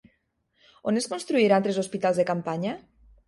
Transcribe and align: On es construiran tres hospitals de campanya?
On 0.91 0.97
es 1.01 1.07
construiran 1.11 1.67
tres 1.67 1.79
hospitals 1.83 2.21
de 2.23 2.27
campanya? 2.33 2.75